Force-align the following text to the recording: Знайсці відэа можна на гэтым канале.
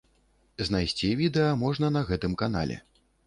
Знайсці 0.69 1.09
відэа 1.19 1.51
можна 1.65 1.91
на 1.97 2.01
гэтым 2.09 2.33
канале. 2.45 2.81